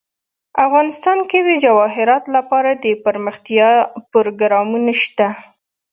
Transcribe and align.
افغانستان 0.65 1.19
کې 1.29 1.39
د 1.47 1.49
جواهرات 1.63 2.23
لپاره 2.35 2.69
دپرمختیا 2.85 3.69
پروګرامونه 4.11 4.93
شته. 5.03 5.27